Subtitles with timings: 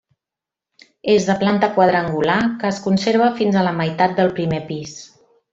[1.15, 5.01] És de planta quadrangular, que es conserva fins a la meitat del primer pis.